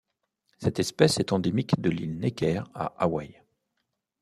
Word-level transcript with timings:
Cette 0.57 0.79
espèce 0.79 1.19
est 1.19 1.31
endémique 1.31 1.79
de 1.79 1.91
l'île 1.91 2.17
Necker 2.17 2.63
à 2.73 2.85
Hawaï. 2.97 3.39